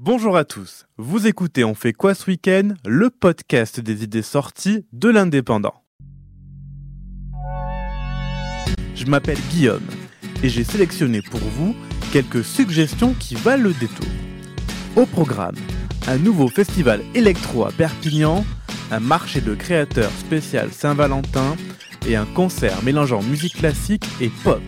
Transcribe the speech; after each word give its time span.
Bonjour 0.00 0.36
à 0.36 0.44
tous, 0.44 0.86
vous 0.96 1.26
écoutez 1.26 1.64
On 1.64 1.74
fait 1.74 1.92
quoi 1.92 2.14
ce 2.14 2.30
week-end, 2.30 2.68
le 2.86 3.10
podcast 3.10 3.80
des 3.80 4.04
idées 4.04 4.22
sorties 4.22 4.86
de 4.92 5.08
l'indépendant. 5.08 5.74
Je 8.94 9.06
m'appelle 9.06 9.40
Guillaume 9.50 9.82
et 10.44 10.48
j'ai 10.48 10.62
sélectionné 10.62 11.20
pour 11.20 11.40
vous 11.40 11.74
quelques 12.12 12.44
suggestions 12.44 13.12
qui 13.14 13.34
valent 13.34 13.64
le 13.64 13.72
détour. 13.72 14.06
Au 14.94 15.04
programme, 15.04 15.56
un 16.06 16.18
nouveau 16.18 16.46
festival 16.46 17.02
électro 17.16 17.64
à 17.64 17.72
Perpignan, 17.72 18.44
un 18.92 19.00
marché 19.00 19.40
de 19.40 19.56
créateurs 19.56 20.12
spécial 20.12 20.70
Saint-Valentin 20.70 21.56
et 22.06 22.14
un 22.14 22.26
concert 22.36 22.84
mélangeant 22.84 23.24
musique 23.24 23.56
classique 23.56 24.06
et 24.20 24.30
pop. 24.44 24.62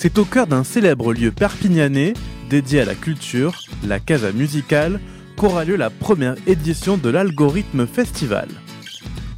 C'est 0.00 0.16
au 0.18 0.24
cœur 0.24 0.46
d'un 0.46 0.62
célèbre 0.62 1.12
lieu 1.12 1.32
perpignanais 1.32 2.14
dédié 2.48 2.82
à 2.82 2.84
la 2.84 2.94
culture, 2.94 3.60
la 3.84 3.98
Casa 3.98 4.30
Musicale, 4.30 5.00
qu'aura 5.36 5.64
lieu 5.64 5.74
la 5.74 5.90
première 5.90 6.36
édition 6.46 6.96
de 6.96 7.08
l'Algorithme 7.08 7.84
Festival. 7.84 8.46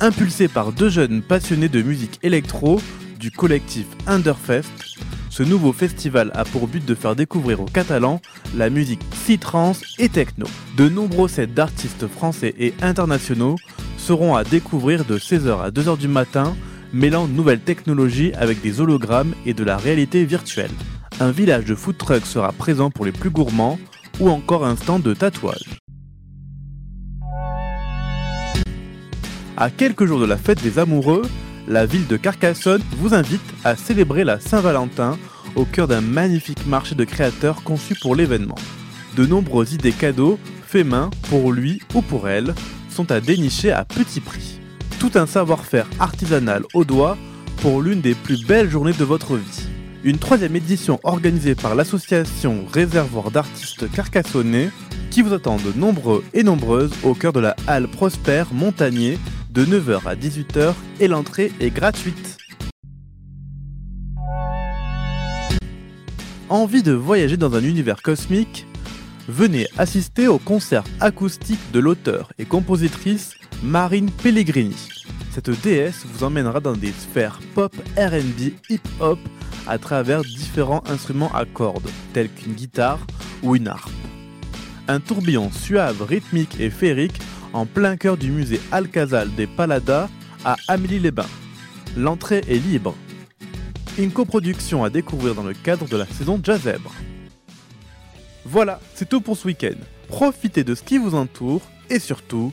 Impulsé 0.00 0.48
par 0.48 0.72
deux 0.72 0.90
jeunes 0.90 1.22
passionnés 1.22 1.70
de 1.70 1.80
musique 1.80 2.18
électro 2.22 2.78
du 3.18 3.30
collectif 3.30 3.86
Underfest, 4.06 4.68
ce 5.30 5.42
nouveau 5.42 5.72
festival 5.72 6.30
a 6.34 6.44
pour 6.44 6.68
but 6.68 6.84
de 6.84 6.94
faire 6.94 7.16
découvrir 7.16 7.62
aux 7.62 7.64
Catalans 7.64 8.20
la 8.54 8.68
musique 8.68 9.00
psy-trance 9.12 9.80
et 9.98 10.10
techno. 10.10 10.46
De 10.76 10.90
nombreux 10.90 11.28
sets 11.28 11.46
d'artistes 11.46 12.06
français 12.06 12.54
et 12.58 12.74
internationaux 12.82 13.56
seront 13.96 14.36
à 14.36 14.44
découvrir 14.44 15.06
de 15.06 15.16
16h 15.16 15.62
à 15.62 15.70
2h 15.70 15.96
du 15.96 16.08
matin 16.08 16.54
mêlant 16.92 17.28
nouvelles 17.28 17.60
technologies 17.60 18.32
avec 18.34 18.60
des 18.60 18.80
hologrammes 18.80 19.34
et 19.46 19.54
de 19.54 19.64
la 19.64 19.76
réalité 19.76 20.24
virtuelle. 20.24 20.70
Un 21.20 21.30
village 21.30 21.64
de 21.64 21.74
food 21.74 21.98
truck 21.98 22.24
sera 22.24 22.52
présent 22.52 22.90
pour 22.90 23.04
les 23.04 23.12
plus 23.12 23.30
gourmands 23.30 23.78
ou 24.20 24.30
encore 24.30 24.64
un 24.64 24.76
stand 24.76 25.02
de 25.02 25.14
tatouage. 25.14 25.80
À 29.56 29.70
quelques 29.70 30.06
jours 30.06 30.20
de 30.20 30.26
la 30.26 30.38
fête 30.38 30.62
des 30.62 30.78
amoureux, 30.78 31.22
la 31.68 31.84
ville 31.84 32.06
de 32.06 32.16
Carcassonne 32.16 32.82
vous 32.96 33.14
invite 33.14 33.40
à 33.64 33.76
célébrer 33.76 34.24
la 34.24 34.40
Saint-Valentin 34.40 35.18
au 35.54 35.64
cœur 35.64 35.88
d'un 35.88 36.00
magnifique 36.00 36.66
marché 36.66 36.94
de 36.94 37.04
créateurs 37.04 37.62
conçu 37.62 37.94
pour 37.94 38.14
l'événement. 38.14 38.58
De 39.16 39.26
nombreuses 39.26 39.74
idées 39.74 39.92
cadeaux, 39.92 40.38
faits 40.66 40.86
main, 40.86 41.10
pour 41.28 41.52
lui 41.52 41.82
ou 41.94 42.00
pour 42.00 42.28
elle, 42.28 42.54
sont 42.88 43.10
à 43.10 43.20
dénicher 43.20 43.70
à 43.72 43.84
petit 43.84 44.20
prix 44.20 44.59
tout 45.00 45.12
un 45.14 45.26
savoir-faire 45.26 45.88
artisanal 45.98 46.62
au 46.74 46.84
doigt 46.84 47.16
pour 47.62 47.80
l'une 47.80 48.02
des 48.02 48.14
plus 48.14 48.44
belles 48.44 48.68
journées 48.68 48.92
de 48.92 49.02
votre 49.02 49.34
vie. 49.36 49.66
Une 50.04 50.18
troisième 50.18 50.54
édition 50.54 51.00
organisée 51.04 51.54
par 51.54 51.74
l'association 51.74 52.66
Réservoir 52.70 53.30
d'artistes 53.30 53.90
carcassonnais 53.90 54.68
qui 55.10 55.22
vous 55.22 55.32
attend 55.32 55.56
de 55.56 55.72
nombreux 55.74 56.22
et 56.34 56.42
nombreuses 56.42 56.92
au 57.02 57.14
cœur 57.14 57.32
de 57.32 57.40
la 57.40 57.56
halle 57.66 57.88
Prosper 57.88 58.44
Montagnier 58.52 59.18
de 59.50 59.64
9h 59.64 60.06
à 60.06 60.14
18h 60.14 60.74
et 61.00 61.08
l'entrée 61.08 61.50
est 61.60 61.70
gratuite. 61.70 62.36
Envie 66.50 66.82
de 66.82 66.92
voyager 66.92 67.38
dans 67.38 67.54
un 67.54 67.64
univers 67.64 68.02
cosmique? 68.02 68.66
Venez 69.28 69.66
assister 69.78 70.28
au 70.28 70.38
concert 70.38 70.84
acoustique 71.00 71.72
de 71.72 71.80
l'auteur 71.80 72.32
et 72.38 72.44
compositrice 72.44 73.39
Marine 73.62 74.10
Pellegrini. 74.10 74.88
Cette 75.32 75.50
déesse 75.50 76.06
vous 76.06 76.24
emmènera 76.24 76.60
dans 76.60 76.72
des 76.72 76.92
sphères 76.92 77.40
pop, 77.54 77.74
RB, 77.94 78.54
hip-hop 78.70 79.18
à 79.66 79.76
travers 79.76 80.22
différents 80.22 80.82
instruments 80.88 81.32
à 81.34 81.44
cordes, 81.44 81.90
tels 82.14 82.30
qu'une 82.30 82.54
guitare 82.54 83.06
ou 83.42 83.54
une 83.54 83.68
harpe. 83.68 83.90
Un 84.88 84.98
tourbillon 84.98 85.52
suave, 85.52 86.00
rythmique 86.02 86.58
et 86.58 86.70
féerique 86.70 87.20
en 87.52 87.66
plein 87.66 87.98
cœur 87.98 88.16
du 88.16 88.30
musée 88.30 88.60
Alcazal 88.72 89.34
des 89.34 89.46
Paladas 89.46 90.08
à 90.42 90.56
Amélie-les-Bains. 90.68 91.26
L'entrée 91.98 92.42
est 92.48 92.66
libre. 92.66 92.94
Une 93.98 94.10
coproduction 94.10 94.84
à 94.84 94.90
découvrir 94.90 95.34
dans 95.34 95.42
le 95.42 95.52
cadre 95.52 95.86
de 95.86 95.98
la 95.98 96.06
saison 96.06 96.40
Jazzèbre. 96.42 96.94
Voilà, 98.46 98.80
c'est 98.94 99.08
tout 99.08 99.20
pour 99.20 99.36
ce 99.36 99.48
week-end. 99.48 99.76
Profitez 100.08 100.64
de 100.64 100.74
ce 100.74 100.82
qui 100.82 100.96
vous 100.96 101.14
entoure 101.14 101.60
et 101.90 101.98
surtout, 101.98 102.52